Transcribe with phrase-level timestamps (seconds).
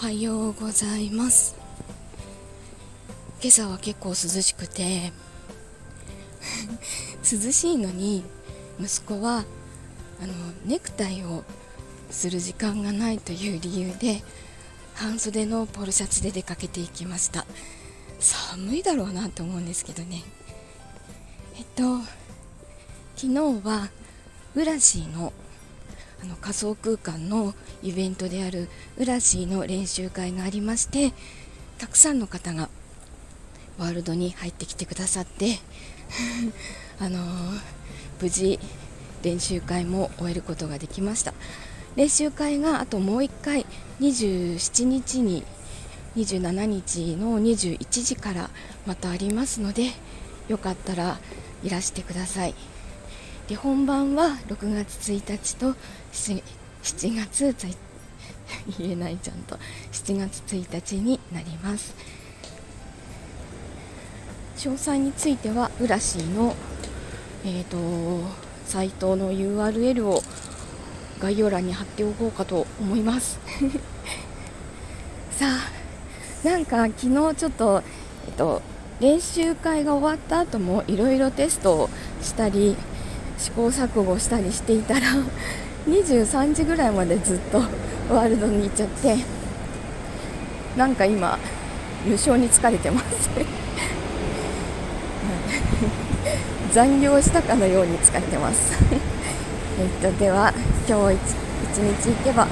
[0.00, 1.54] はようございます。
[3.42, 5.12] 今朝は結構涼しくて
[7.30, 8.24] 涼しいのに
[8.80, 9.44] 息子は
[10.22, 10.32] あの
[10.64, 11.44] ネクタイを
[12.10, 14.24] する時間がないという理由で
[14.94, 17.44] 半袖のポロシャツで出かけていきました。
[18.20, 20.24] 寒いだろうなと思うんですけどね。
[21.58, 21.98] えっと
[23.16, 23.34] 昨日
[23.66, 23.90] は
[24.54, 25.34] ウラシーの
[26.22, 31.12] あの仮想空間のイベントであるウラシーの練習会がありまして
[31.78, 32.68] たくさんの方が
[33.78, 35.58] ワールドに入ってきてくださって
[37.00, 37.60] あのー、
[38.20, 38.60] 無事
[39.22, 41.34] 練習会も終えることができました。
[41.96, 43.66] 練習会があともう1回
[44.00, 45.44] 27日に
[46.16, 48.50] 27日の21時から
[48.86, 49.90] またありますので
[50.48, 51.18] よかったら
[51.62, 52.54] いらしてください。
[53.50, 55.74] で本番は6月1日と
[56.12, 56.40] 7,
[56.84, 57.52] 7月
[58.78, 59.58] 言えないちゃんと。
[59.90, 61.92] 7月1日になります。
[64.56, 66.54] 詳細については浦市の、
[67.44, 68.24] えーと、
[68.66, 70.22] サイトの URL を
[71.18, 73.40] 概要欄に貼っておこうかと思います。
[75.36, 77.82] さあなんか昨日ちょっと、
[78.28, 78.62] えっと、
[79.00, 81.90] 練習会が終わった後もいろいろテストを
[82.22, 82.76] したり
[83.40, 85.00] 試行錯誤したりしていたら
[85.88, 87.58] 23時ぐらいまでずっと
[88.14, 89.16] ワールドに行っちゃって
[90.76, 91.38] なんか今
[92.04, 93.06] 無性に疲れてます。
[96.72, 98.72] 残業したかのように疲れてます。
[99.80, 100.52] えっとでは
[100.88, 102.46] 今日一日行けば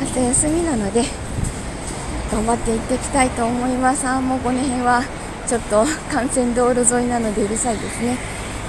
[0.00, 1.04] 明日休みなので
[2.30, 4.06] 頑張って行ってきたいと思います。
[4.06, 5.02] あもうこの辺は
[5.46, 8.18] ちょっと幹線道路沿いなのでうるさいですね。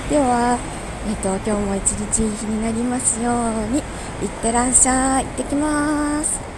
[0.09, 0.57] では
[1.05, 3.35] えっと、今日も一日いい日になりますよう
[3.73, 3.79] に。
[3.79, 5.25] いってらっしゃい。
[5.25, 6.52] 行ってきます。